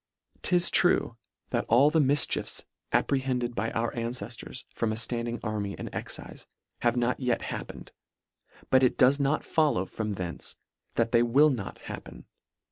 'Tis 0.41 0.71
true 0.71 1.15
that 1.51 1.63
all 1.69 1.91
the 1.91 1.99
mifchiefs 1.99 2.63
apprehended 2.91 3.53
by 3.53 3.69
our 3.73 3.91
anceftors 3.93 4.63
from 4.73 4.91
a 4.91 4.95
ftand 4.95 5.27
ing 5.27 5.39
army 5.43 5.77
and 5.77 5.91
excife, 5.91 6.47
have 6.79 6.97
not 6.97 7.19
yet 7.19 7.43
happen 7.43 7.81
ed: 7.81 7.91
but 8.71 8.81
it 8.81 8.97
does 8.97 9.19
not 9.19 9.45
follow 9.45 9.85
from 9.85 10.13
thence, 10.15 10.55
that 10.95 11.11
they 11.11 11.21
will 11.21 11.51
not 11.51 11.77
happen. 11.83 12.25